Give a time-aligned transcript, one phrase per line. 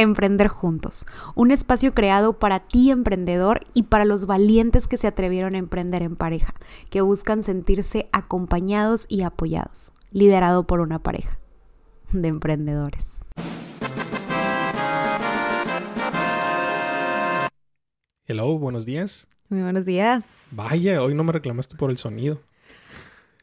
[0.00, 5.56] Emprender Juntos, un espacio creado para ti emprendedor y para los valientes que se atrevieron
[5.56, 6.54] a emprender en pareja,
[6.88, 11.40] que buscan sentirse acompañados y apoyados, liderado por una pareja
[12.12, 13.22] de emprendedores.
[18.26, 19.26] Hello, buenos días.
[19.48, 20.44] Muy buenos días.
[20.52, 22.40] Vaya, hoy no me reclamaste por el sonido.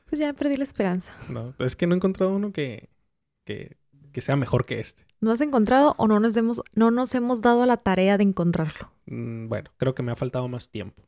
[0.10, 1.12] Pues ya perdí la esperanza.
[1.28, 2.88] No, es que no he encontrado uno que,
[3.44, 3.76] que,
[4.14, 5.05] que sea mejor que este.
[5.22, 8.92] ¿No has encontrado o no nos hemos, no nos hemos dado la tarea de encontrarlo?
[9.06, 11.04] Mm, bueno, creo que me ha faltado más tiempo,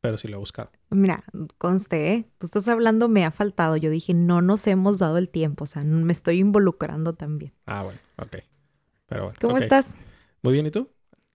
[0.00, 0.70] pero sí lo he buscado.
[0.90, 1.24] Mira,
[1.58, 2.28] conste, ¿eh?
[2.38, 3.76] tú estás hablando, me ha faltado.
[3.76, 7.52] Yo dije, no nos hemos dado el tiempo, o sea, me estoy involucrando también.
[7.66, 8.36] Ah, bueno, ok.
[9.06, 9.96] Pero bueno, ¿Cómo estás?
[10.42, 10.88] Muy bien, ¿y tú?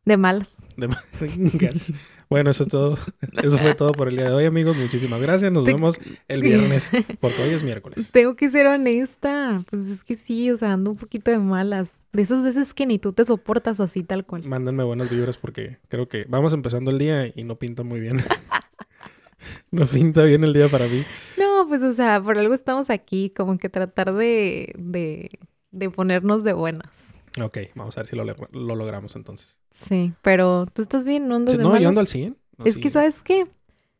[0.05, 0.57] De malas.
[0.77, 1.02] De ma-
[1.53, 1.93] Gas.
[2.30, 2.98] bueno, eso es todo.
[3.41, 4.75] Eso fue todo por el día de hoy, amigos.
[4.75, 5.52] Muchísimas gracias.
[5.52, 8.09] Nos vemos el viernes, porque hoy es miércoles.
[8.11, 9.63] Tengo que ser honesta.
[9.70, 12.02] Pues es que sí, o sea, ando un poquito de malas.
[12.11, 14.44] De esas veces que ni tú te soportas así tal cual.
[14.44, 18.22] Mándenme buenas vibras porque creo que vamos empezando el día y no pinta muy bien.
[19.72, 21.03] no pinta bien el día para mí.
[21.38, 25.30] No, pues o sea, por algo estamos aquí, como que tratar de, de,
[25.72, 27.16] de ponernos de buenas.
[27.42, 29.58] Ok, vamos a ver si lo, log- lo logramos entonces.
[29.88, 32.38] Sí, pero tú estás bien, no andas Sí, de no, yo ando al 100.
[32.64, 33.44] Es que, ¿sabes qué?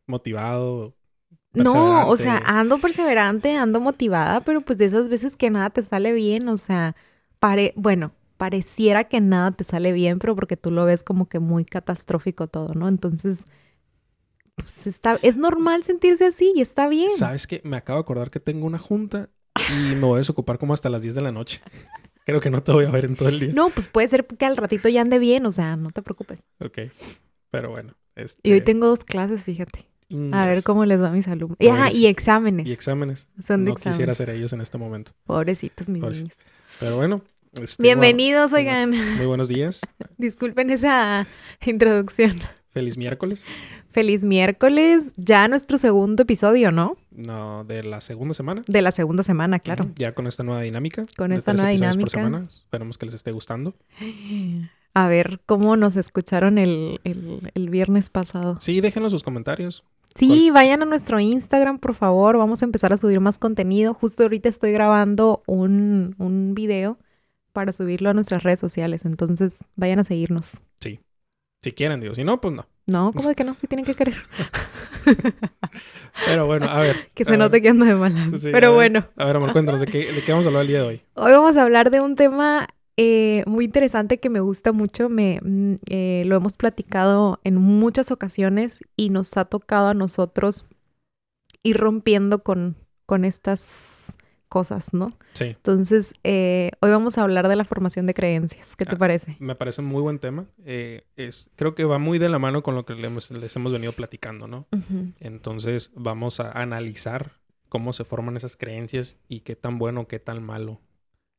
[0.06, 0.94] Motivado.
[1.54, 5.82] No, o sea, ando perseverante, ando motivada, pero pues de esas veces que nada te
[5.82, 6.96] sale bien, o sea,
[7.38, 11.38] pare, bueno, pareciera que nada te sale bien, pero porque tú lo ves como que
[11.38, 12.88] muy catastrófico todo, ¿no?
[12.88, 13.44] Entonces,
[14.56, 17.10] pues está, es normal sentirse así y está bien.
[17.10, 17.60] ¿Sabes qué?
[17.64, 19.30] Me acabo de acordar que tengo una junta
[19.66, 21.60] y me voy a desocupar como hasta las 10 de la noche.
[22.24, 23.52] Creo que no te voy a ver en todo el día.
[23.54, 26.46] No, pues puede ser que al ratito ya ande bien, o sea, no te preocupes.
[26.60, 26.78] Ok.
[27.50, 27.94] Pero bueno.
[28.16, 29.86] Este, Y hoy tengo dos clases, fíjate.
[30.32, 31.56] A ver cómo les va a mis alumnos.
[31.60, 31.94] Y, Pobres.
[31.94, 32.66] y exámenes.
[32.68, 33.26] Y exámenes.
[33.44, 35.12] Son de no quisiera ser ellos en este momento.
[35.24, 36.18] Pobrecitos mis Pobres.
[36.18, 36.36] niños.
[36.78, 37.22] Pero bueno.
[37.60, 38.90] este, Bienvenidos, bueno, oigan.
[39.16, 39.80] Muy buenos días.
[40.16, 41.26] Disculpen esa
[41.66, 42.36] introducción.
[42.74, 43.46] Feliz miércoles.
[43.90, 46.96] Feliz miércoles, ya nuestro segundo episodio, ¿no?
[47.12, 48.62] No, de la segunda semana.
[48.66, 49.90] De la segunda semana, claro.
[49.94, 51.04] Ya con esta nueva dinámica.
[51.16, 52.00] Con esta nueva dinámica.
[52.00, 52.46] Por semana.
[52.48, 53.74] Esperemos que les esté gustando.
[54.96, 58.58] A ver cómo nos escucharon el, el- el viernes pasado.
[58.60, 59.82] Sí, déjenos sus comentarios.
[60.14, 62.38] Sí, vayan a nuestro Instagram, por favor.
[62.38, 63.94] Vamos a empezar a subir más contenido.
[63.94, 66.98] Justo ahorita estoy grabando un, un video
[67.52, 69.04] para subirlo a nuestras redes sociales.
[69.04, 70.62] Entonces, vayan a seguirnos.
[71.64, 72.14] Si quieren, digo.
[72.14, 72.66] Si no, pues no.
[72.86, 73.54] No, ¿cómo de que no?
[73.58, 74.14] Sí tienen que querer.
[76.26, 77.08] Pero bueno, a ver.
[77.14, 77.38] Que a se ver.
[77.38, 78.40] note que ando de malas.
[78.40, 78.74] Sí, a Pero ver.
[78.74, 79.06] bueno.
[79.16, 81.00] A ver, amor, cuéntanos de qué, de qué vamos a hablar el día de hoy.
[81.14, 85.08] Hoy vamos a hablar de un tema eh, muy interesante que me gusta mucho.
[85.08, 90.66] Me, mm, eh, lo hemos platicado en muchas ocasiones y nos ha tocado a nosotros
[91.62, 92.76] ir rompiendo con,
[93.06, 94.12] con estas
[94.54, 95.12] cosas, ¿no?
[95.32, 98.76] Sí, Entonces, eh, hoy vamos a hablar de la formación de creencias.
[98.76, 98.98] ¿Qué te Ah.
[98.98, 99.36] parece?
[99.40, 100.46] me parece muy buen tema.
[100.64, 103.92] Eh, es, creo que va muy de la mano con lo que les hemos venido
[103.92, 104.66] platicando, ¿no?
[105.18, 107.32] Entonces vamos a analizar
[107.68, 110.80] cómo se forman esas creencias y qué tan bueno o qué tan malo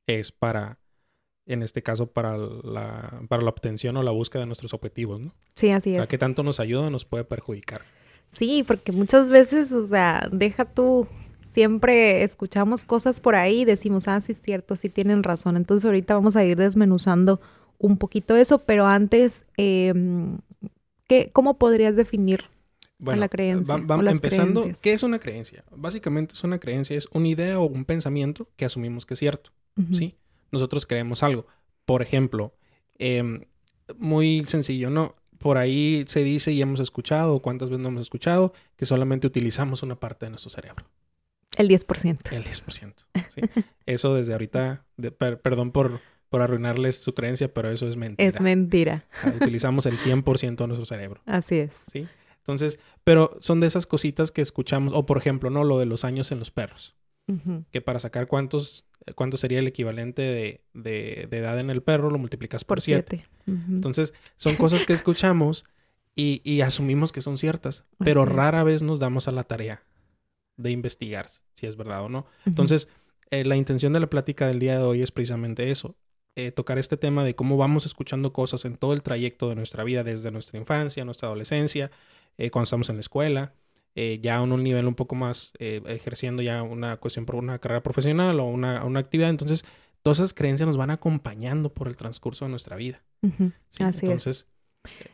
[0.08, 0.78] es para,
[1.46, 5.34] en este caso, para la, para la obtención o la búsqueda de nuestros objetivos, ¿no?
[5.56, 6.09] Sí, así O sea, es.
[6.09, 7.81] qué tanto nos ayuda o nos puede perjudicar.
[8.31, 11.08] Sí, porque muchas veces, o sea, deja tú,
[11.56, 15.56] siempre escuchamos cosas por ahí y decimos, ah, sí es cierto, sí tienen razón.
[15.56, 17.40] Entonces ahorita vamos a ir desmenuzando
[17.80, 19.94] un poquito eso, pero antes, eh,
[21.08, 22.44] ¿qué, ¿cómo podrías definir
[23.00, 24.82] Bueno, la creencia va- va- o las empezando, creencias?
[24.82, 25.64] ¿qué es una creencia?
[25.76, 29.52] Básicamente es una creencia, es una idea o un pensamiento que asumimos que es cierto.
[29.92, 30.16] ¿sí?
[30.52, 31.46] Nosotros creemos algo.
[31.86, 32.54] Por ejemplo,
[32.98, 33.42] em,
[33.98, 35.16] muy sencillo, ¿no?
[35.38, 39.84] Por ahí se dice y hemos escuchado, cuántas veces no hemos escuchado, que solamente utilizamos
[39.84, 40.86] una parte de nuestro cerebro,
[41.58, 42.32] El 10%.
[42.32, 42.94] el 10%.
[43.28, 43.42] ¿sí?
[43.86, 48.28] Eso desde ahorita, de- per- perdón por, por arruinarles su creencia, pero eso es mentira.
[48.30, 51.86] Es mentira, O sea, utilizamos el 100% de nuestro cerebro, así es.
[51.92, 52.08] ¿sí?
[52.40, 55.64] Entonces, pero son de esas cositas que escuchamos, o por ejemplo, ¿no?
[55.64, 56.96] Lo de los años en los perros.
[57.72, 58.86] Que para sacar cuántos,
[59.16, 62.82] cuánto sería el equivalente de, de- de edad en el perro, lo multiplicas por Por
[62.82, 63.26] 7.
[63.46, 63.56] 7.
[63.72, 65.66] Entonces, son cosas que escuchamos
[66.16, 68.36] y, y asumimos que son ciertas, pero Así es.
[68.36, 69.81] rara vez nos damos a la tarea
[70.57, 72.25] de investigar si es verdad o no.
[72.46, 72.88] Entonces,
[73.31, 75.96] eh, la intención de la plática del día de hoy es precisamente eso.
[76.38, 79.86] eh, tocar este tema de cómo vamos escuchando cosas en todo el trayecto de nuestra
[79.86, 81.92] vida, desde nuestra infancia, nuestra adolescencia,
[82.38, 83.54] eh, cuando estamos en la escuela,
[83.96, 87.81] eh, ya en un nivel un poco más ejerciendo ya una cuestión por una carrera
[87.81, 89.30] profesional o una, una actividad.
[89.30, 89.63] Entonces,
[90.01, 93.01] todas esas creencias nos van acompañando por el transcurso de nuestra vida.
[93.22, 93.54] Ujú.
[93.69, 93.84] ¿sí?
[93.84, 94.46] Así es.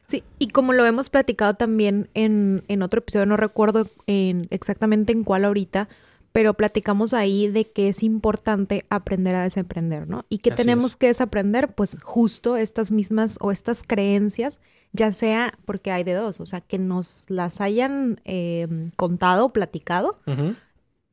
[0.08, 5.14] Sí, y como lo hemos platicado también en, en otro episodio, no recuerdo en, exactamente
[5.14, 5.88] en cuál ahorita,
[6.32, 10.26] pero platicamos ahí de que es importante aprender a desaprender, ¿no?
[10.30, 10.96] Y que Así tenemos es.
[10.96, 14.60] que desaprender, pues justo estas mismas o estas creencias,
[14.94, 20.18] ya sea porque hay de dos, o sea, que nos las hayan eh, contado, platicado,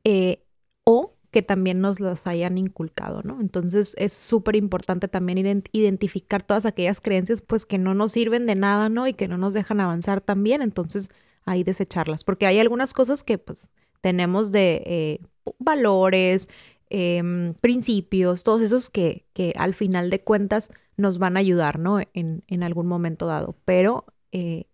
[0.03, 0.43] eh,
[0.83, 3.39] o que también nos las hayan inculcado, ¿no?
[3.41, 8.45] Entonces es súper importante también ident- identificar todas aquellas creencias pues que no nos sirven
[8.47, 9.07] de nada, ¿no?
[9.07, 11.09] Y que no nos dejan avanzar también, entonces
[11.45, 13.71] ahí desecharlas, porque hay algunas cosas que pues
[14.01, 15.19] tenemos de eh,
[15.59, 16.49] valores,
[16.89, 21.99] em, principios, todos esos que, que al final de cuentas nos van a ayudar, ¿no?
[22.13, 24.05] En, en algún momento dado, pero...
[24.31, 24.65] eh,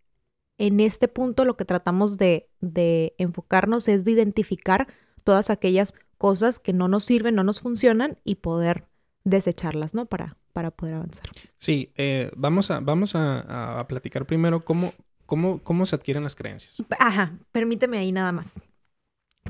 [0.58, 4.88] en este punto lo que tratamos de, de enfocarnos es de identificar
[5.24, 8.88] todas aquellas cosas que no nos sirven, no nos funcionan y poder
[9.24, 10.06] desecharlas, ¿no?
[10.06, 11.28] Para, para poder avanzar.
[11.58, 14.94] Sí, eh, vamos, a, vamos a, platicar primero cómo,
[15.26, 16.76] cómo, cómo se adquieren las creencias.
[17.00, 18.54] Ajá, permíteme ahí nada más.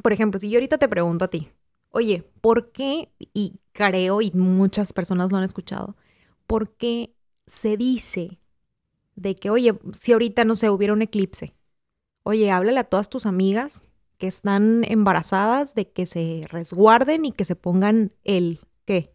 [0.01, 1.49] Por ejemplo, si yo ahorita te pregunto a ti,
[1.91, 3.09] oye, ¿por qué?
[3.33, 5.95] Y creo, y muchas personas lo han escuchado,
[6.47, 7.13] ¿por qué
[7.45, 8.39] se dice
[9.15, 11.55] de que, oye, si ahorita, no sé, hubiera un eclipse,
[12.23, 17.45] oye, háblale a todas tus amigas que están embarazadas de que se resguarden y que
[17.45, 19.13] se pongan el, ¿qué?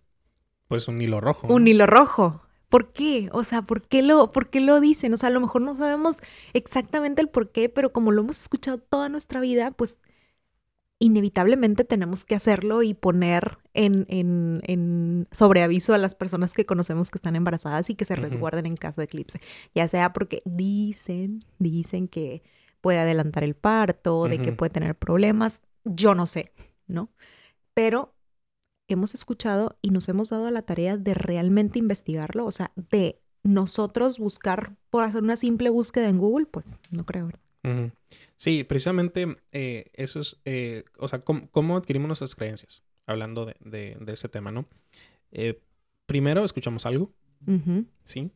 [0.69, 1.49] Pues un hilo rojo.
[1.49, 1.55] ¿no?
[1.55, 2.43] Un hilo rojo.
[2.69, 3.29] ¿Por qué?
[3.33, 5.13] O sea, ¿por qué, lo, ¿por qué lo dicen?
[5.13, 6.19] O sea, a lo mejor no sabemos
[6.53, 9.99] exactamente el por qué, pero como lo hemos escuchado toda nuestra vida, pues
[11.01, 17.11] inevitablemente tenemos que hacerlo y poner en, en, en sobreaviso a las personas que conocemos
[17.11, 19.41] que están embarazadas y que se resguarden en caso de eclipse.
[19.75, 22.43] Ya sea porque dicen, dicen que
[22.81, 25.63] puede adelantar el parto, de que puede tener problemas.
[25.85, 26.53] Yo no sé,
[26.87, 27.11] ¿no?
[27.75, 28.15] Pero
[28.89, 33.21] hemos escuchado y nos hemos dado a la tarea de realmente investigarlo, o sea, de
[33.43, 37.27] nosotros buscar por hacer una simple búsqueda en Google, pues no creo.
[37.27, 37.93] ¿verdad?
[38.37, 42.83] Sí, precisamente eh, eso es, eh, o sea, ¿cómo, cómo adquirimos nuestras creencias?
[43.07, 44.67] Hablando de, de, de ese tema, ¿no?
[45.31, 45.61] Eh,
[46.07, 47.13] primero escuchamos algo,
[48.05, 48.31] ¿sí?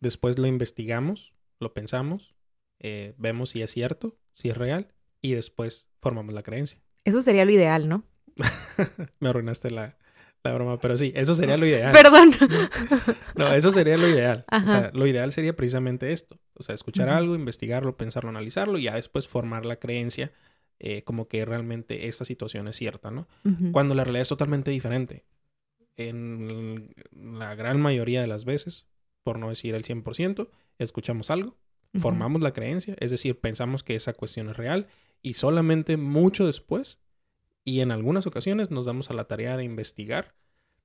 [0.00, 2.34] Después lo investigamos, lo pensamos,
[2.80, 4.88] eh, vemos si es cierto, si es real,
[5.22, 6.80] y después formamos la creencia.
[7.04, 8.04] Eso sería lo ideal, ¿no?
[9.20, 9.96] Me arruinaste la,
[10.42, 11.92] la broma, pero sí, eso sería lo ideal.
[11.92, 12.30] Perdón.
[13.36, 14.44] No, eso sería lo ideal.
[14.50, 14.66] O Ajá.
[14.66, 16.38] sea, lo ideal sería precisamente esto.
[16.54, 20.32] O sea, escuchar algo, investigarlo, pensarlo, analizarlo y ya después formar la creencia
[20.78, 23.28] eh, como que realmente esta situación es cierta, ¿no?
[23.72, 25.24] Cuando la realidad es totalmente diferente.
[25.96, 28.86] En la gran mayoría de las veces,
[29.22, 30.48] por no decir el 100%,
[30.78, 31.58] escuchamos algo,
[31.98, 34.86] formamos la creencia, es decir, pensamos que esa cuestión es real
[35.22, 37.00] y solamente mucho después
[37.64, 40.34] y en algunas ocasiones nos damos a la tarea de investigar,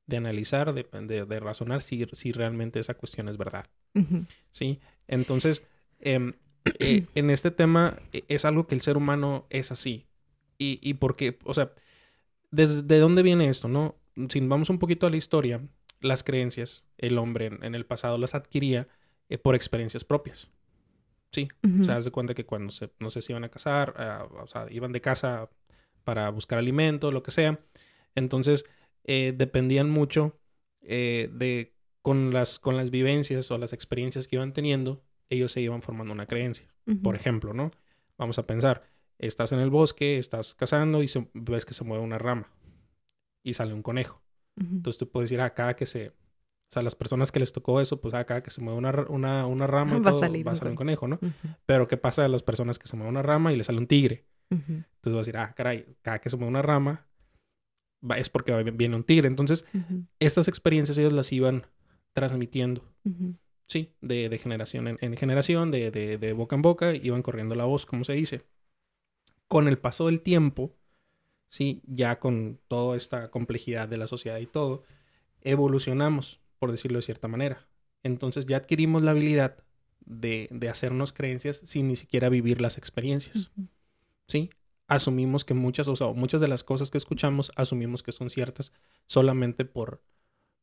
[0.07, 3.67] de analizar, de, de- de razonar si, si realmente esa cuestión es verdad.
[4.51, 4.79] ¿sí?
[5.07, 5.63] Entonces,
[5.99, 6.33] em,
[6.79, 10.05] eh, en este tema eh, es algo que el ser humano es así.
[10.57, 11.71] Y, y porque, o sea,
[12.51, 13.95] ¿desde de dónde viene esto, no?
[14.29, 15.61] Si vamos un poquito a la historia,
[16.01, 18.87] las creencias, el hombre en, en el pasado las adquiría
[19.29, 20.49] eh, por experiencias propias.
[21.35, 21.81] Sí, ujú.
[21.81, 24.27] o sea, haz de cuenta que cuando se, no sé si iban a casar, ah,
[24.41, 25.49] o sea, iban de casa
[26.03, 27.59] para buscar alimento, lo que sea.
[28.15, 28.65] Entonces,
[29.03, 30.39] eh, dependían mucho
[30.81, 35.61] eh, de con las, con las vivencias o las experiencias que iban teniendo, ellos se
[35.61, 36.67] iban formando una creencia.
[37.01, 37.71] Por ejemplo, ¿no?
[38.17, 38.83] Vamos a pensar,
[39.19, 42.51] estás en el bosque, estás cazando y se- ves que se mueve una rama
[43.43, 44.21] y sale un conejo.
[44.77, 46.13] Entonces tú puedes decir, ah, cada que se...
[46.69, 49.45] O sea, las personas que les tocó eso, pues cada que se mueve una, una,
[49.47, 51.19] una rama y Va a todo, salir va a salir un conejo, ¿no?
[51.65, 53.87] Pero ¿qué pasa a las personas que se mueve una rama y le sale un
[53.87, 54.25] tigre?
[54.49, 57.05] Entonces vas a decir, ah, caray, cada que se mueve una rama
[58.07, 59.27] va- es porque va- viene un tigre.
[59.27, 59.65] Entonces,
[60.19, 61.65] estas experiencias ellos las iban
[62.13, 62.83] transmitiendo,
[63.67, 67.55] sí, de, de generación en, en generación, de, de- de boca en boca, iban corriendo
[67.55, 68.43] la voz, como se dice.
[69.47, 70.75] Con el paso del tiempo,
[71.47, 74.83] sí, ya con toda esta complejidad de la sociedad y todo,
[75.41, 77.67] evolucionamos, por decirlo de cierta manera.
[78.03, 79.63] Entonces ya adquirimos la habilidad
[80.05, 83.51] de, de hacernos creencias sin ni siquiera vivir las experiencias.
[84.27, 84.49] ¿sí?
[84.87, 88.71] Asumimos que muchas, o sea, muchas de las cosas que escuchamos, asumimos que son ciertas
[89.07, 90.03] solamente por,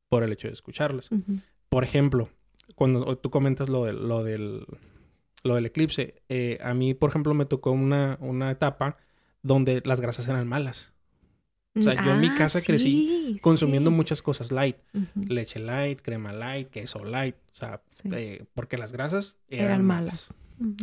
[0.09, 1.11] por el hecho de escucharlas.
[1.69, 2.31] Por ejemplo,
[2.75, 4.67] cuando tú comentas lo del, lo del,
[5.43, 8.99] lo del eclipse, eh, a mí, por ejemplo, me tocó una, una etapa
[9.43, 10.93] donde las grasas eran malas.
[11.75, 13.97] O sea, yo en mi Ah, casa crecí Consumiendo sí.
[13.97, 14.77] muchas cosas light,
[15.15, 18.09] leche light, crema light, queso light, o sea, Sí.
[18.13, 20.35] eh, porque las grasas eran, Eran malas.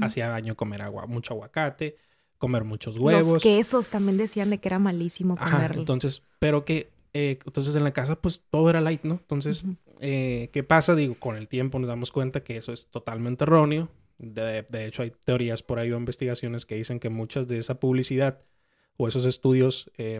[0.02, 1.96] Hacía daño comer agua, mucho aguacate,
[2.40, 3.44] comer muchos Los huevos.
[3.44, 5.80] quesos también decían de que era malísimo comerlo.
[5.82, 9.14] entonces, pero que, eh, entonces en la casa pues todo era light, ¿no?
[9.14, 9.66] Entonces,
[10.00, 10.96] eh, ¿qué pasa?
[10.96, 13.90] Digo, con el tiempo nos damos cuenta que eso es totalmente erróneo.
[14.18, 17.80] De, de hecho, hay teorías por ahí o investigaciones que dicen que muchas de esa
[17.80, 18.42] publicidad
[18.98, 20.20] o esos estudios eh,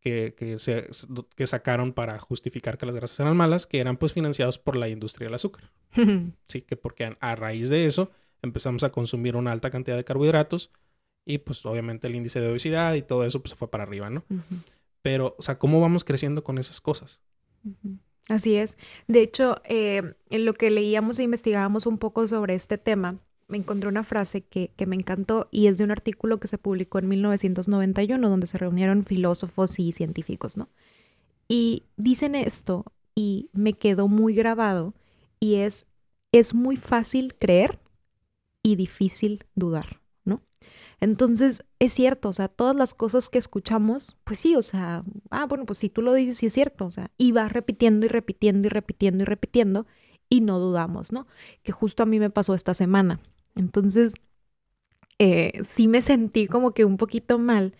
[0.00, 0.88] que, que, se,
[1.34, 4.88] que sacaron para justificar que las grasas eran malas, que eran pues financiados por la
[4.88, 5.70] industria del azúcar.
[6.48, 8.10] sí, que porque a, raíz de eso
[8.42, 10.70] empezamos a consumir una alta cantidad de carbohidratos
[11.24, 14.10] y pues obviamente el índice de obesidad y todo eso pues se fue para arriba,
[14.10, 14.24] ¿no?
[15.02, 17.20] Pero, o sea, ¿cómo vamos creciendo con esas cosas?
[18.28, 18.76] Así es.
[19.06, 23.58] De hecho, eh, en lo que leíamos e investigábamos un poco sobre este tema, me
[23.58, 26.98] encontré una frase que, que, me encantó y es de un artículo que se publicó
[26.98, 30.68] en 1991 donde se reunieron filósofos y científicos, ¿no?
[31.48, 32.84] Y dicen esto
[33.14, 34.94] y me quedó muy grabado
[35.38, 35.86] y es,
[36.32, 37.78] es muy fácil creer
[38.62, 40.42] y difícil dudar, ¿no?
[41.00, 45.46] Entonces, es cierto, o sea, todas las cosas que escuchamos, pues sí, o sea, ah,
[45.46, 48.08] bueno, pues si tú lo dices, sí es cierto, o sea, y vas repitiendo y
[48.08, 49.86] repitiendo y repitiendo y repitiendo
[50.28, 51.28] y no dudamos, ¿no?
[51.62, 53.20] Que justo a mí me pasó esta semana.
[53.56, 54.14] Entonces,
[55.18, 57.74] eh, sí me sentí como que un poquito mal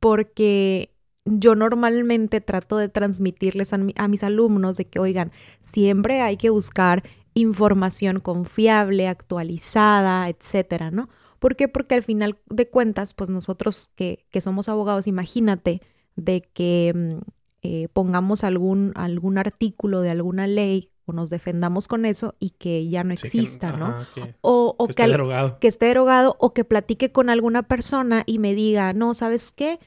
[0.00, 6.36] porque yo normalmente trato de transmitirles a, a, mis alumnos de que, oigan, siempre hay
[6.36, 7.02] que buscar
[7.34, 11.08] información confiable, actualizada, etcétera, ¿no?
[11.38, 11.68] ¿Por qué?
[11.68, 15.82] Porque al final de cuentas, pues nosotros que, que somos abogados, imagínate
[16.14, 17.30] de que mm,
[17.62, 22.88] eh, pongamos algún, algún artículo de alguna ley o nos defendamos con eso y que
[22.88, 23.96] ya no exista, ¿no?
[24.42, 25.58] o, que, esté derogado.
[25.58, 29.78] que esté derogado o que platique con alguna persona y me diga, no, ¿sabes qué?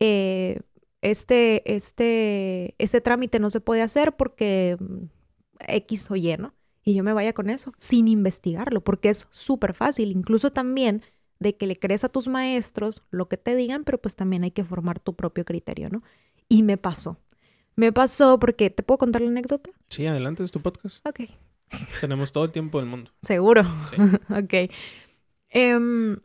[0.00, 0.60] Eh,
[1.02, 5.04] este, este, este trámite no se puede hacer porque mm,
[5.68, 6.54] X o Y, ¿no?
[6.84, 11.02] Y yo me vaya con eso, sin investigarlo, porque es súper fácil, incluso también
[11.38, 14.52] de que le crees a tus maestros lo que te digan, pero pues también hay
[14.52, 16.02] que formar tu propio criterio, ¿no?
[16.48, 17.18] Y me pasó.
[17.78, 19.70] Me pasó porque, ¿te puedo contar la anécdota?
[19.88, 21.06] Sí, adelante, es tu podcast.
[21.06, 21.30] Ok.
[22.00, 23.12] Tenemos todo el tiempo del mundo.
[23.22, 23.62] Seguro.
[23.62, 23.96] Sí.
[24.34, 24.74] ok.
[25.50, 26.16] Em,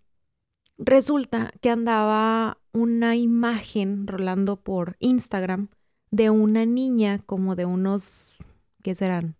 [0.79, 5.67] resulta que andaba una imagen rolando por Instagram
[6.09, 8.39] de una niña como de unos,
[8.81, 9.35] ¿qué serán?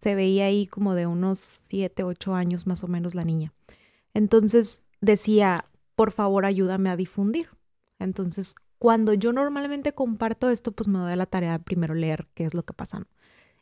[0.00, 3.52] Se veía ahí como de unos 7, 8 años más o menos la niña.
[4.12, 7.48] Entonces decía, por favor ayúdame a difundir.
[8.00, 12.26] Entonces cuando yo normalmente comparto esto, pues me doy a la tarea de primero leer
[12.34, 13.06] qué es lo que pasa.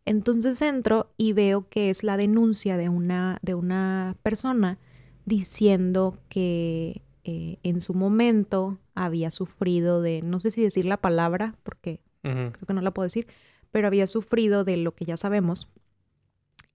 [0.04, 4.78] Entonces entro y veo que es la denuncia de una, de una persona
[5.24, 11.56] diciendo que eh, en su momento había sufrido de, no sé si decir la palabra,
[11.64, 13.28] porque creo que no la puedo decir,
[13.70, 15.68] pero había sufrido de lo que ya sabemos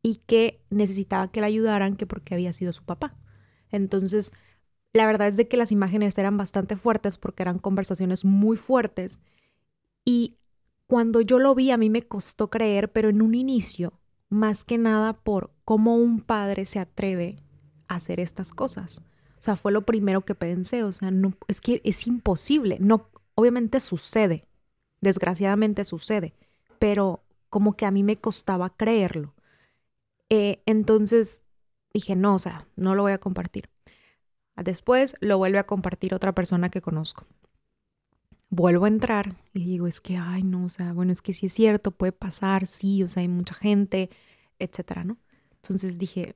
[0.02, 3.16] y que necesitaba que la ayudaran, que porque había sido su papá.
[3.70, 4.32] Entonces,
[4.94, 9.20] la verdad es de que las imágenes eran bastante fuertes porque eran conversaciones muy fuertes
[10.06, 10.38] y
[10.88, 13.94] cuando yo lo vi a mí me costó creer, pero en un inicio,
[14.30, 17.38] más que nada por cómo un padre se atreve
[17.88, 19.02] a hacer estas cosas.
[19.40, 23.10] O sea, fue lo primero que pensé, o sea, no es que es imposible, no
[23.36, 24.46] obviamente sucede,
[25.00, 26.34] desgraciadamente sucede,
[26.78, 29.34] pero como que a mí me costaba creerlo.
[30.30, 31.44] Eh, entonces
[31.94, 33.70] dije, no, o sea, no lo voy a compartir.
[34.64, 37.26] Después lo vuelve a compartir otra persona que conozco.
[38.50, 41.46] Vuelvo a entrar y digo, es que, ay, no, o sea, bueno, es que sí
[41.46, 44.10] es cierto, puede pasar, sí, o sea, hay mucha gente,
[44.60, 45.18] etcétera, ¿no?
[45.56, 46.36] Entonces dije,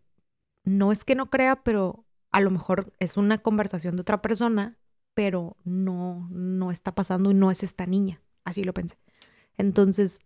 [0.64, 4.78] no es que no crea, pero a lo mejor es una conversación de otra persona,
[5.14, 8.22] pero no, no está pasando y no es esta niña.
[8.44, 8.98] Así lo pensé.
[9.58, 10.20] Entonces,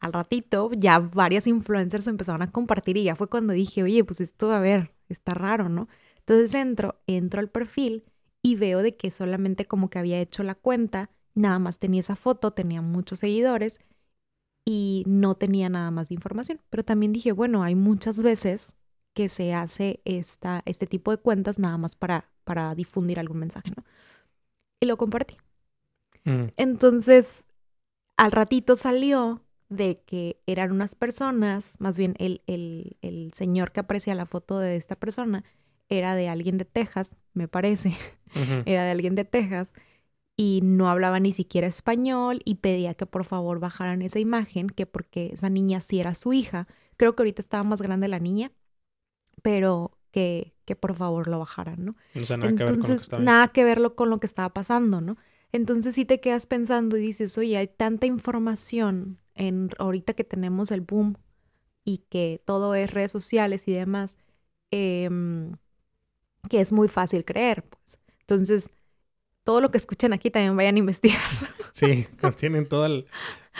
[0.00, 4.20] al ratito, ya varias influencers empezaron a compartir y ya fue cuando dije, oye, pues
[4.20, 5.88] esto, a ver, está raro, ¿no?
[6.32, 8.04] Entonces entro, entro al perfil
[8.40, 12.16] y veo de que solamente como que había hecho la cuenta, nada más tenía esa
[12.16, 13.80] foto, tenía muchos seguidores
[14.64, 16.58] y no tenía nada más de información.
[16.70, 18.76] Pero también dije, bueno, hay muchas veces
[19.12, 23.70] que se hace esta, este tipo de cuentas nada más para, para difundir algún mensaje,
[23.76, 23.84] ¿no?
[24.80, 25.36] Y lo compartí.
[26.24, 26.46] Mm.
[26.56, 27.46] Entonces,
[28.16, 33.80] al ratito salió de que eran unas personas, más bien el, el, el señor que
[33.80, 35.44] aprecia la foto de esta persona,
[35.88, 37.92] era de alguien de Texas, me parece,
[38.66, 39.74] era de alguien de Texas,
[40.36, 44.86] y no hablaba ni siquiera español y pedía que por favor bajaran esa imagen, que
[44.86, 46.66] porque esa niña sí era su hija.
[46.96, 48.52] Creo que ahorita estaba más grande la niña,
[49.42, 51.96] pero que, que por favor lo bajaran, ¿no?
[52.38, 55.00] nada Entonces, que ver con lo que nada que verlo con lo que estaba pasando,
[55.00, 55.16] ¿no?
[55.52, 60.70] Entonces sí te quedas pensando y dices, oye, hay tanta información en ahorita que tenemos
[60.70, 61.16] el boom
[61.84, 64.16] y que todo es redes sociales y demás.
[64.70, 65.10] Eh,
[66.48, 67.98] que es muy fácil creer, pues.
[68.20, 68.70] Entonces,
[69.44, 71.20] todo lo que escuchan aquí también vayan a investigar.
[71.74, 72.06] Sí,
[72.36, 73.06] tienen toda el,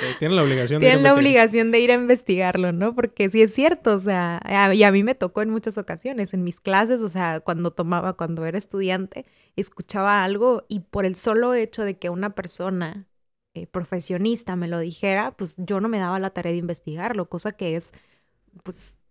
[0.02, 2.94] eh, tienen la obligación de Tienen la obligación de ir a investigarlo, ¿no?
[2.94, 4.42] Porque sí es cierto, o sea,
[4.74, 8.12] y a mí me tocó en muchas ocasiones, en mis clases, o sea, cuando tomaba,
[8.12, 9.24] cuando era estudiante,
[9.56, 13.06] escuchaba algo y por el solo hecho de que una persona
[13.54, 17.52] eh, profesionista me lo dijera, pues yo no me daba la tarea de investigarlo, cosa
[17.52, 17.92] que es,
[18.62, 19.01] pues,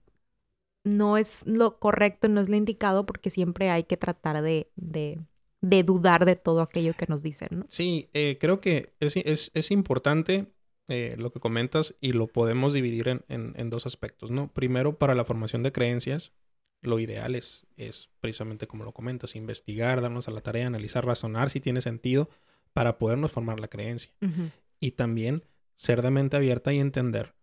[0.83, 5.19] no es lo correcto, no es lo indicado, porque siempre hay que tratar de, de,
[5.61, 7.65] de dudar de todo aquello que nos dicen, ¿no?
[7.69, 10.47] Sí, eh, creo que es, es, es importante
[10.87, 14.51] eh, lo que comentas y lo podemos dividir en, en, en, dos aspectos, ¿no?
[14.51, 16.33] Primero, para la formación de creencias,
[16.81, 21.49] lo ideal es, es precisamente como lo comentas, investigar, darnos a la tarea, analizar, razonar
[21.49, 22.29] si tiene sentido
[22.73, 24.11] para podernos formar la creencia.
[24.21, 24.51] Uh -huh.
[24.79, 25.43] Y también
[25.75, 27.35] ser de mente abierta y entender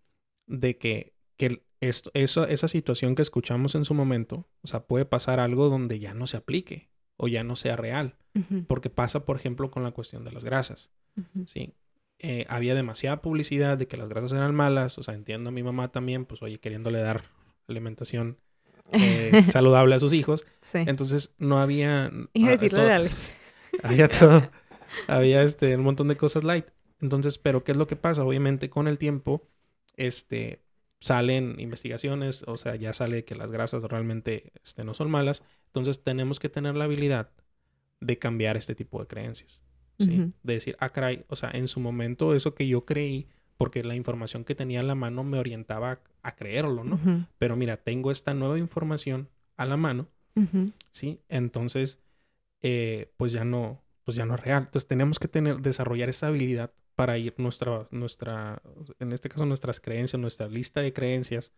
[0.47, 5.05] de que, que esto, eso, esa situación que escuchamos en su momento, o sea, puede
[5.05, 8.17] pasar algo donde ya no se aplique o ya no sea real.
[8.35, 8.67] Uh -huh.
[8.67, 10.91] Porque pasa, por ejemplo, con la cuestión de las grasas.
[11.17, 11.47] Uh -huh.
[11.47, 11.75] ¿sí?
[12.21, 14.99] Eh, había demasiada publicidad de que las grasas eran malas.
[14.99, 17.25] O sea, entiendo a mi mamá también, pues, oye, queriéndole dar
[17.69, 18.39] alimentación
[18.93, 20.47] eh, saludable a sus hijos.
[20.63, 20.79] Sí.
[20.87, 22.11] Entonces, no había...
[22.35, 23.35] Iba a decirle todo, la leche.
[23.83, 24.49] Había todo
[25.07, 26.67] había este, un montón de cosas light.
[27.01, 28.25] Entonces, pero ¿qué es lo que pasa?
[28.25, 29.49] Obviamente con el tiempo,
[29.97, 30.63] este,
[31.01, 35.45] salen investigaciones, o sea, ya sale que las grasas realmente este, no son malas.
[35.67, 37.31] Entonces tenemos que tener la habilidad
[38.01, 39.61] de cambiar este tipo de creencias.
[39.99, 40.11] ¿sí?
[40.11, 40.33] Uh -huh.
[40.43, 43.97] De decir, ah, caray, o sea, en su momento eso que yo creí, porque la
[43.97, 46.97] información que tenía en la mano me orientaba a creerlo, ¿no?
[46.97, 47.27] Uh -huh.
[47.39, 50.73] Pero mira, tengo esta nueva información a la mano, uh -huh.
[50.93, 51.21] ¿sí?
[51.29, 52.01] Entonces,
[52.63, 54.65] eh, pues ya no, pues ya no es real.
[54.65, 58.61] Entonces tenemos que tener, desarrollar esa habilidad para ir nuestra, nuestra,
[58.99, 61.53] en este caso nuestras creencias, nuestra lista de creencias,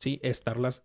[0.00, 0.82] sí, estarlas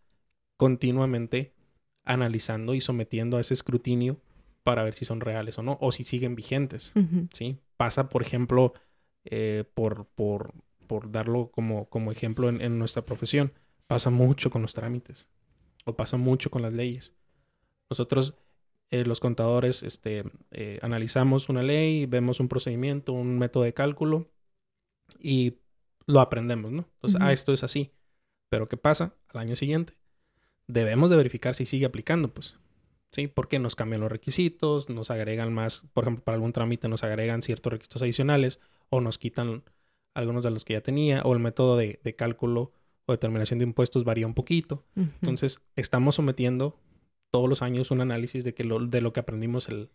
[0.55, 1.55] continuamente
[2.03, 4.21] analizando y sometiendo a ese escrutinio
[4.61, 7.27] para ver si son reales o no, o si siguen vigentes, uh -huh.
[7.33, 7.57] sí.
[7.75, 8.73] Pasa, por ejemplo,
[9.25, 10.53] eh, por, por,
[10.85, 13.51] por darlo como, como ejemplo en, en nuestra profesión,
[13.87, 15.27] pasa mucho con los trámites
[15.85, 17.15] o pasa mucho con las leyes.
[17.89, 18.35] Nosotros
[18.91, 24.29] eh, los contadores este, eh, analizamos una ley, vemos un procedimiento, un método de cálculo
[25.19, 25.59] y
[26.07, 26.89] lo aprendemos, ¿no?
[26.95, 27.27] Entonces, uh -huh.
[27.27, 27.91] ah, esto es así.
[28.49, 29.15] Pero ¿qué pasa?
[29.33, 29.93] Al año siguiente
[30.67, 32.57] debemos de verificar si sigue aplicando, pues.
[33.13, 33.27] ¿Sí?
[33.27, 37.41] Porque nos cambian los requisitos, nos agregan más, por ejemplo, para algún trámite nos agregan
[37.41, 39.63] ciertos requisitos adicionales o nos quitan
[40.13, 42.71] algunos de los que ya tenía o el método de, de cálculo
[43.05, 44.85] o determinación de impuestos varía un poquito.
[44.95, 45.13] Uh -huh.
[45.21, 46.79] Entonces, estamos sometiendo
[47.31, 49.89] todos los años un análisis de, que lo, de lo que aprendimos el,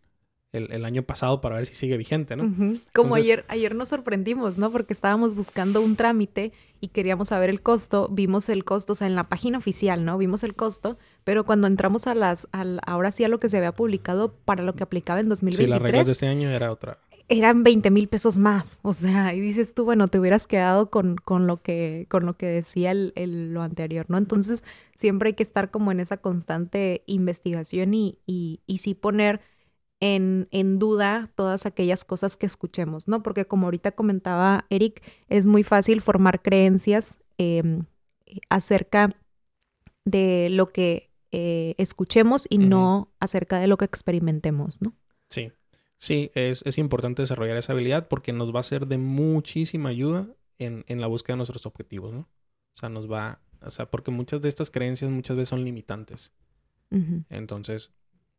[0.53, 2.45] el, el, año pasado para ver si sigue vigente, ¿no?
[2.45, 2.81] Uh -huh.
[2.95, 4.73] Como Entonces, ayer, ayer nos sorprendimos, ¿no?
[4.73, 9.07] Porque estábamos buscando un trámite y queríamos saber el costo, vimos el costo, o sea,
[9.07, 10.17] en la página oficial, ¿no?
[10.19, 13.59] Vimos el costo, pero cuando entramos a las, al, ahora sí a lo que se
[13.59, 15.67] había publicado para lo que aplicaba en 2023.
[15.67, 16.99] Sí, las reglas de este año era otra.
[17.29, 21.17] Eran 20 mil pesos más, o sea, y dices tú, bueno, te hubieras quedado con,
[21.17, 24.17] con lo que con lo que decía el, el, lo anterior, ¿no?
[24.17, 24.63] Entonces,
[24.95, 29.41] siempre hay que estar como en esa constante investigación y, y, y sí poner
[29.99, 33.23] en, en, duda todas aquellas cosas que escuchemos, ¿no?
[33.23, 37.83] Porque como ahorita comentaba Eric, es muy fácil formar creencias eh,
[38.49, 39.11] acerca
[40.05, 42.69] de lo que eh, escuchemos y uh -huh.
[42.69, 44.95] no acerca de lo que experimentemos, ¿no?
[45.29, 45.51] Sí.
[45.99, 50.29] Sí, es, es, importante desarrollar esa habilidad porque nos va a ser de muchísima ayuda
[50.59, 52.21] en, en, la búsqueda de nuestros objetivos, ¿no?
[52.21, 56.33] O sea, nos va, o sea, porque muchas de estas creencias muchas veces son limitantes.
[56.91, 57.25] Uh -huh.
[57.31, 57.93] Entonces,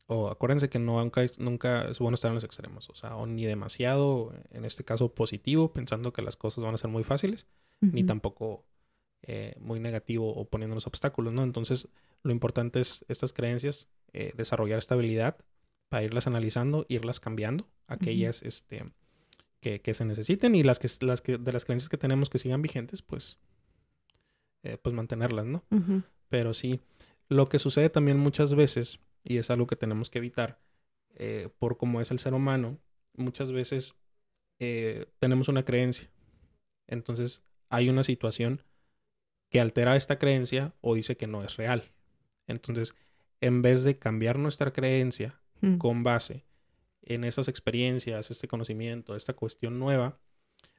[0.05, 3.25] o acuérdense que no, nunca, nunca es bueno estar en los extremos, o sea, o
[3.25, 7.47] ni demasiado, en este caso positivo, pensando que las cosas van a ser muy fáciles,
[7.81, 7.93] uh -huh.
[7.93, 8.65] ni tampoco
[9.23, 11.43] eh, muy negativo o poniéndonos obstáculos, ¿no?
[11.43, 11.89] Entonces,
[12.23, 15.37] lo importante es estas creencias, eh, desarrollar esta habilidad
[15.89, 18.47] para irlas analizando, irlas cambiando, aquellas uh -huh.
[18.47, 18.91] este,
[19.61, 22.39] que, que, se necesiten y las que, las que de las creencias que tenemos que
[22.39, 23.39] sigan vigentes, pues,
[24.63, 25.63] eh, pues mantenerlas, ¿no?
[25.71, 26.03] Uh -huh.
[26.29, 26.81] Pero sí,
[27.29, 30.59] lo que sucede también muchas veces, y es algo que tenemos que evitar,
[31.15, 32.79] eh, por cómo es el ser humano,
[33.15, 33.95] muchas veces
[34.59, 36.09] eh, tenemos una creencia.
[36.87, 38.63] Entonces hay una situación
[39.49, 41.91] que altera esta creencia o dice que no es real.
[42.47, 42.95] Entonces,
[43.41, 45.77] en vez de cambiar nuestra creencia mm.
[45.77, 46.45] con base
[47.01, 50.19] en esas experiencias, este conocimiento, esta cuestión nueva,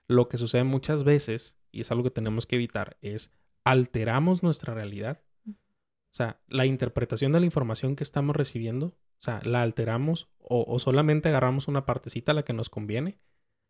[0.07, 3.33] lo que sucede muchas veces, y es algo que tenemos que evitar, es
[3.64, 5.23] alteramos nuestra realidad.
[5.47, 10.64] O sea, la interpretación de la información que estamos recibiendo, o sea, la alteramos o,
[10.67, 13.19] o solamente agarramos una partecita a la que nos conviene,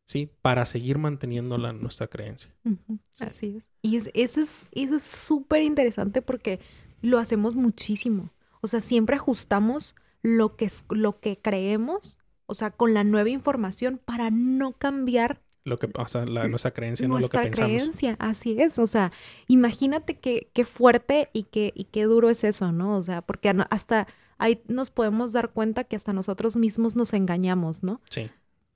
[0.08, 0.32] ¿sí?
[0.40, 2.54] Para seguir manteniendo la, nuestra creencia.
[2.64, 2.98] Uh -huh.
[3.12, 3.24] sí.
[3.24, 3.70] Así es.
[3.82, 6.60] Y es, eso es eso es súper interesante porque
[7.02, 8.32] lo hacemos muchísimo.
[8.60, 14.00] O sea, siempre ajustamos lo que, lo que creemos, o sea, con la nueva información
[14.04, 17.76] para no cambiar lo que, o sea, la, nuestra creencia, no lo que pensamos.
[17.76, 18.78] creencia, así es.
[18.78, 19.12] O sea,
[19.48, 22.96] imagínate qué, qué fuerte y qué, y qué duro es eso, ¿no?
[22.96, 24.06] O sea, porque hasta
[24.38, 28.00] ahí nos podemos dar cuenta que hasta nosotros mismos nos engañamos, ¿no?
[28.08, 28.30] Sí.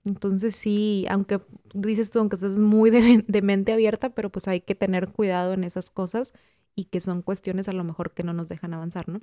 [0.04, 1.40] Entonces sí, aunque
[1.72, 5.54] dices tú, aunque estás muy de, de, mente abierta, pero pues hay que tener cuidado
[5.54, 6.34] en esas cosas
[6.74, 9.20] y que son cuestiones a lo mejor que no nos dejan avanzar, ¿no?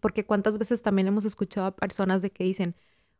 [0.00, 2.74] Porque cuántas veces también hemos escuchado a personas de que dicen,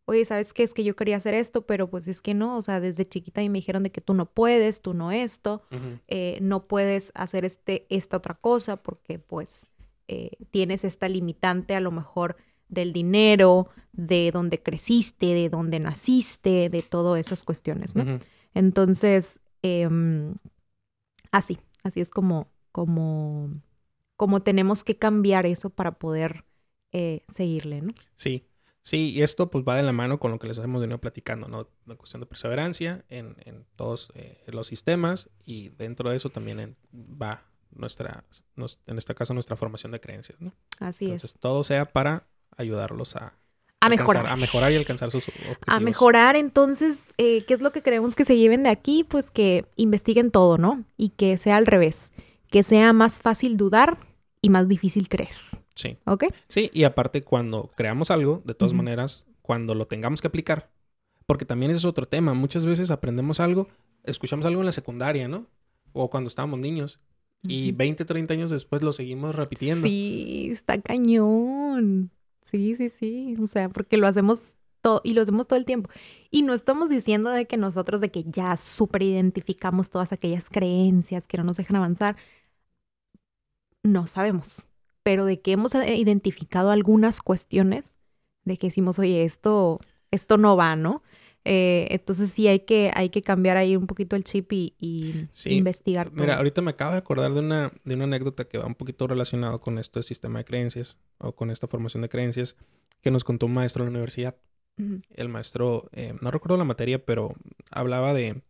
[0.06, 0.62] oye, ¿sabes qué?
[0.62, 3.42] Es que yo quería hacer esto, pero pues es que no, o sea, desde chiquita
[3.42, 5.62] y me dijeron de que tú no puedes, tú no esto,
[6.08, 9.70] eh, no puedes hacer este, esta otra cosa porque pues
[10.08, 12.36] eh, tienes esta limitante a lo mejor
[12.68, 18.18] del dinero, de dónde creciste, de dónde naciste, de todas esas cuestiones, ¿no?
[18.52, 20.34] Entonces, em,
[21.30, 23.50] así, así es como, como,
[24.16, 26.44] como tenemos que cambiar eso para poder
[26.90, 27.94] eh, seguirle, ¿no?
[28.16, 28.48] Sí,
[28.82, 31.46] sí, y esto pues va de la mano con lo que les hemos venido platicando,
[31.46, 31.68] ¿no?
[31.86, 36.74] La cuestión de perseverancia en, en todos eh, los sistemas y dentro de eso también
[36.92, 38.24] va nuestra,
[38.56, 40.52] en este caso, nuestra formación de creencias, ¿no?
[40.80, 43.34] Así Entonces, todo sea para ayudarlos a,
[43.78, 44.26] a mejorar.
[44.26, 45.58] A mejorar y alcanzar sus objetivos.
[45.68, 49.04] A mejorar, entonces, eh, ¿qué es lo que queremos que se lleven de aquí?
[49.04, 50.82] Pues que investiguen todo, ¿no?
[50.96, 52.10] Y que sea al revés,
[52.54, 53.98] que sea más fácil dudar
[54.40, 55.34] y más difícil creer.
[55.74, 55.98] Sí.
[56.04, 56.26] ¿Ok?
[56.46, 60.70] Sí, y aparte cuando creamos algo, de todas maneras, cuando lo tengamos que aplicar,
[61.26, 63.66] porque también es otro tema, muchas veces aprendemos algo,
[64.04, 65.48] escuchamos algo en la secundaria, ¿no?
[65.92, 67.00] O cuando estábamos niños,
[67.42, 69.84] y 20, 30 años después lo seguimos repitiendo.
[69.88, 72.12] Sí, está cañón.
[72.40, 73.34] Sí, sí, sí.
[73.42, 75.90] O sea, porque lo hacemos todo y lo hacemos todo el tiempo.
[76.30, 81.26] Y no estamos diciendo de que nosotros de que ya súper identificamos todas aquellas creencias
[81.26, 82.16] que no nos dejan avanzar.
[83.84, 84.66] No sabemos.
[85.04, 87.96] Pero de que hemos eh, identificado algunas cuestiones
[88.44, 89.78] de que decimos, oye, esto,
[90.10, 91.02] esto no va, ¿no?
[91.46, 94.74] Eh, entonces sí hay que, hay que cambiar ahí un poquito el chip y,
[95.44, 96.22] investigar todo.
[96.22, 99.06] Mira, ahorita me acabo de acordar de una, de una anécdota que va un poquito
[99.06, 102.56] relacionado con esto de sistema de creencias o con esta formación de creencias
[103.02, 104.36] que nos contó un maestro en la universidad.
[105.10, 107.34] El maestro, eh, no recuerdo la materia, pero
[107.70, 108.42] hablaba de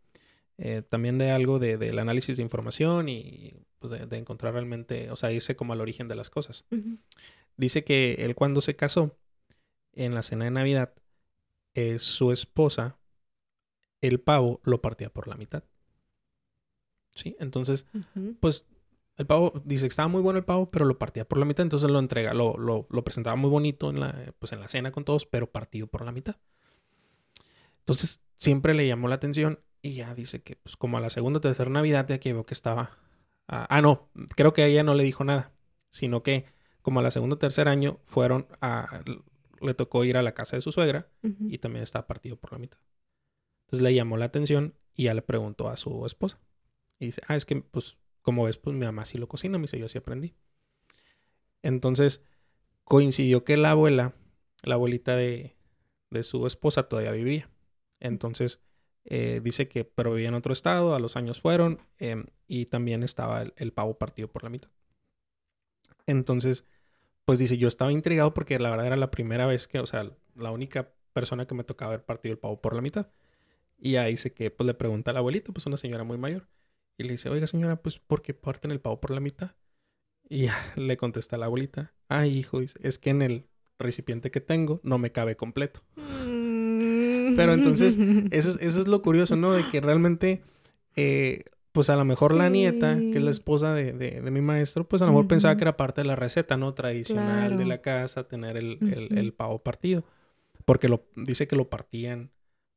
[0.57, 5.15] eh, también de algo de, del análisis de información y pues, de, encontrar realmente, o
[5.15, 6.65] sea, irse como al origen de las cosas.
[7.57, 9.17] Dice que él cuando se casó
[9.93, 10.93] en la cena de Navidad,
[11.73, 12.97] eh, su esposa,
[14.01, 15.63] el pavo lo partía por la mitad.
[17.13, 17.35] ¿Sí?
[17.39, 17.85] Entonces,
[18.41, 18.65] pues
[19.17, 21.63] el pavo dice que estaba muy bueno el pavo, pero lo partía por la mitad.
[21.63, 24.91] Entonces lo entrega, lo, lo, lo, presentaba muy bonito en la, pues en la cena
[24.91, 26.35] con todos, pero partido por la mitad.
[27.79, 31.37] Entonces siempre le llamó la atención y ya dice que, pues como a la segunda
[31.37, 32.97] o tercera Navidad, ya que veo que estaba.
[33.47, 35.51] Ah, ah, no, creo que a ella no le dijo nada,
[35.91, 36.45] sino que
[36.81, 39.03] como a la segunda o tercer año fueron a
[39.61, 42.57] le tocó ir a la casa de su suegra y también estaba partido por la
[42.57, 42.79] mitad.
[43.65, 46.39] Entonces le llamó la atención y ya le preguntó a su esposa.
[46.97, 49.65] Y dice, ah, es que, pues, como ves, pues mi mamá sí lo cocina, me
[49.65, 50.33] dice, yo sí aprendí.
[51.61, 52.23] Entonces
[52.83, 54.15] coincidió que la abuela,
[54.63, 55.55] la abuelita de,
[56.09, 57.51] de su esposa todavía vivía.
[57.99, 58.61] Entonces
[59.05, 63.03] eh, dice que, pero vivía en otro estado, a los años fueron, em, y también
[63.03, 64.69] estaba el, pavo partido por la mitad.
[66.07, 66.65] Entonces,
[67.25, 70.11] pues dice, yo estaba intrigado porque la verdad era la primera vez que, o sea,
[70.35, 73.11] la única persona que me tocaba ver partido el pavo por la mitad.
[73.77, 76.47] Y ahí dice que, pues le pregunta a la abuelita, pues una señora muy mayor.
[76.97, 79.55] Y le dice, oiga señora, pues ¿por qué parten el pavo por la mitad?
[80.29, 84.97] Y le contesta la abuelita, ay hijo, es que en el recipiente que tengo no
[84.97, 85.83] me cabe completo.
[85.95, 86.24] Mm.
[87.35, 87.97] Pero entonces,
[88.31, 89.51] eso, eso es lo curioso, ¿no?
[89.51, 90.41] De que realmente
[90.95, 91.43] eh,
[91.75, 95.01] pues a lo mejor la nieta, que es la esposa de, de, mi maestro, pues
[95.01, 96.73] a lo mejor pensaba que era parte de la receta, ¿no?
[96.73, 98.79] Tradicional de la casa, tener el,
[99.11, 100.05] el, pavo partido.
[100.63, 102.31] Porque lo, dice que lo partían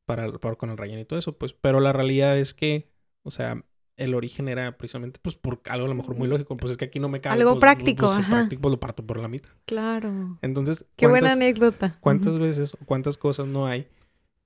[0.04, 2.90] para, para, con el relleno y todo eso, pues, pero la realidad es que,
[3.22, 3.64] o sea,
[3.96, 6.86] el origen era precisamente, pues, por algo a lo mejor muy lógico, pues es que
[6.86, 7.36] aquí no me cabe.
[7.36, 8.30] Algo pues, práctico, pues, ajá.
[8.30, 9.50] práctico, pues lo parto por la mitad.
[9.64, 10.40] Claro.
[10.42, 11.96] Entonces, qué buena anécdota.
[12.00, 13.86] ¿Cuántas veces o cuántas cosas no hay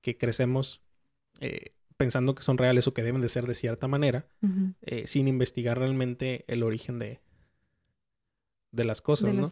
[0.03, 0.83] que crecemos
[1.41, 4.27] eh, pensando que son reales o que deben de ser de cierta manera,
[4.83, 7.21] eh, sin investigar realmente el origen de,
[8.73, 9.49] de las cosas, ¿no?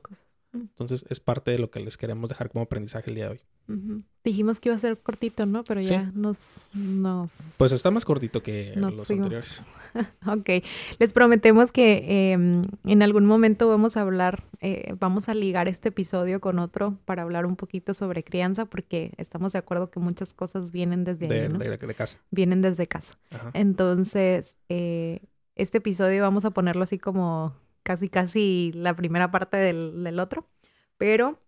[0.53, 3.41] Entonces es parte de lo que les queremos dejar como aprendizaje el día de hoy.
[4.23, 5.65] Dijimos que iba a ser cortito, ¿no?
[5.65, 7.35] Pero ya nos, nos...
[7.57, 9.63] Pues está más cortito que los anteriores.
[10.27, 10.63] ok.
[10.99, 15.89] Les prometemos que em, en algún momento vamos a hablar, eh, vamos a ligar este
[15.89, 20.35] episodio con otro para hablar un poquito sobre crianza, porque estamos de acuerdo que muchas
[20.35, 21.59] cosas vienen desde ahí, ¿no?
[21.59, 22.19] de, casa.
[22.31, 23.15] Vienen desde casa.
[23.55, 25.21] Entonces, eh,
[25.57, 30.47] este episodio vamos a ponerlo así como casi, casi la primera parte del, del otro.
[30.99, 31.39] Pero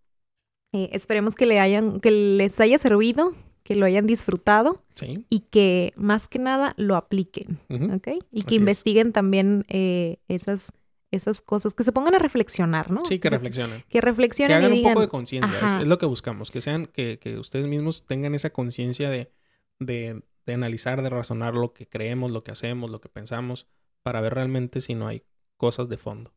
[0.73, 4.83] eh, esperemos que, le hayan, que les haya servido, que lo hayan disfrutado
[5.31, 7.59] y que más que nada lo apliquen,
[7.95, 8.09] ¿ok?
[8.31, 10.73] Y que investiguen también eh, esas,
[11.11, 13.05] esas cosas, que se pongan a reflexionar, ¿no?
[13.07, 13.85] Sí, que reflexionen.
[13.89, 14.59] Que reflexionen.
[14.59, 17.67] Que hagan un poco de conciencia, es, lo que buscamos, que sean, que, que ustedes
[17.67, 19.31] mismos tengan esa conciencia de,
[19.79, 23.69] de, de analizar, de razonar lo que creemos, lo que hacemos, lo que pensamos,
[24.03, 25.23] para ver realmente si no hay
[25.57, 26.33] cosas de fondo.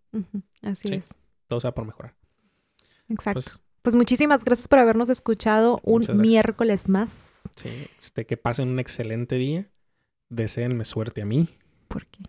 [0.61, 0.93] Así Sí.
[0.95, 1.17] es.
[1.47, 2.15] Todo sea por mejorar.
[3.09, 3.41] Exacto.
[3.41, 6.17] Pues, Pues, muchísimas gracias por habernos escuchado un gracias.
[6.17, 7.15] miércoles más.
[7.55, 7.69] sí,
[7.99, 9.69] este, que pasen un excelente día.
[10.27, 11.47] Deseenme suerte a mí,
[11.87, 12.23] ¿Por qué?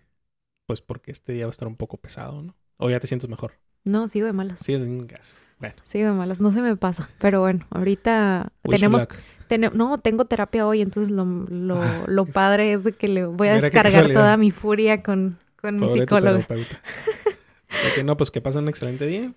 [0.66, 2.54] pues porque este día va a estar un poco pesado, ¿no?
[2.76, 3.54] O ya te sientes mejor.
[3.84, 4.58] No, sigo de malas.
[4.60, 5.40] Sí, es un gas.
[5.58, 6.42] Bueno, Sigo de malas.
[6.42, 7.08] No se me pasa.
[7.18, 9.08] Pero bueno, ahorita wish tenemos...
[9.72, 13.48] no, tengo terapia hoy, entonces lo, lo, Ah, lo padre es de que le voy
[13.48, 16.44] a descargar toda mi furia con, con mi Pobre psicólogo.
[18.04, 19.32] no, pues que pasen un excelente día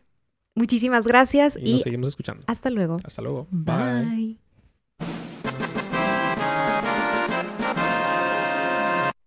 [0.55, 2.43] Muchísimas gracias y y nos seguimos escuchando.
[2.47, 2.97] hasta luego.
[3.03, 3.47] Hasta luego.
[3.51, 4.38] Bye.
[4.99, 5.69] Bye.